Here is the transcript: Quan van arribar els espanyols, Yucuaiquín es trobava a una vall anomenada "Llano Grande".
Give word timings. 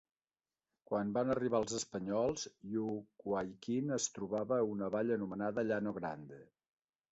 Quan 0.91 1.11
van 1.17 1.33
arribar 1.33 1.59
els 1.63 1.75
espanyols, 1.79 2.47
Yucuaiquín 2.73 3.95
es 4.01 4.09
trobava 4.17 4.59
a 4.59 4.67
una 4.73 4.91
vall 4.99 5.15
anomenada 5.19 5.69
"Llano 5.71 5.97
Grande". 6.03 6.45